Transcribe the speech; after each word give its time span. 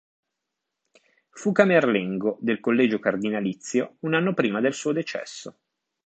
Fu 1.29 1.51
camerlengo 1.51 2.39
del 2.41 2.59
Collegio 2.59 2.97
Cardinalizio 2.97 3.97
un 3.99 4.15
anno 4.15 4.33
prima 4.33 4.59
del 4.59 4.73
suo 4.73 4.93
decesso. 4.93 5.55